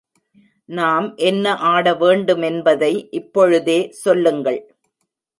நாம் 0.69 1.07
என்ன 1.19 1.55
ஆட 1.71 1.93
வேண்டுமென்பதை 1.93 2.89
இப்பொழுதே 3.11 3.77
சொல்லுங்கள்! 4.01 4.59